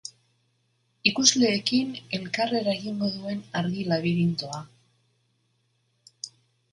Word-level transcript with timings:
Ikusleekin 1.09 1.91
elkarreragingo 2.19 3.09
duen 3.17 3.43
argi-labirintoa. 3.61 4.65